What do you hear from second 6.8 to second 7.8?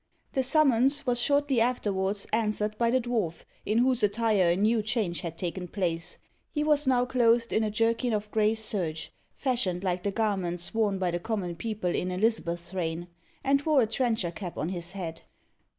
now clothed in a